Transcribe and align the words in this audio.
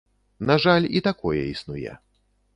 На 0.51 0.55
жаль, 0.63 0.87
і 1.01 1.03
такое 1.09 1.39
існуе. 1.53 1.91